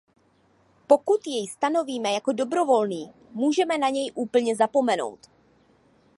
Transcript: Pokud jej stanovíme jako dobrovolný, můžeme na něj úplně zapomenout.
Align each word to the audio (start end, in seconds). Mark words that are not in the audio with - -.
Pokud 0.87 1.27
jej 1.27 1.47
stanovíme 1.47 2.11
jako 2.11 2.31
dobrovolný, 2.31 3.13
můžeme 3.31 3.77
na 3.77 3.89
něj 3.89 4.11
úplně 4.15 4.55
zapomenout. 4.55 5.29